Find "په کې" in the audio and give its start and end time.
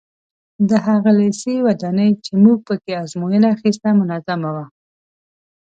2.67-2.93